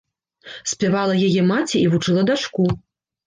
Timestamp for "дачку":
2.31-2.65